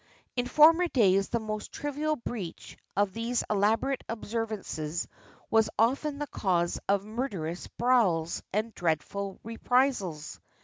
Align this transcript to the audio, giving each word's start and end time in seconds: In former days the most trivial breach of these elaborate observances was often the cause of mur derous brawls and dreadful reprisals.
In 0.35 0.47
former 0.47 0.87
days 0.87 1.29
the 1.29 1.39
most 1.39 1.71
trivial 1.71 2.15
breach 2.15 2.75
of 2.97 3.13
these 3.13 3.43
elaborate 3.51 4.03
observances 4.09 5.07
was 5.51 5.69
often 5.77 6.17
the 6.17 6.25
cause 6.25 6.79
of 6.89 7.05
mur 7.05 7.29
derous 7.29 7.69
brawls 7.77 8.41
and 8.51 8.73
dreadful 8.73 9.39
reprisals. 9.43 10.39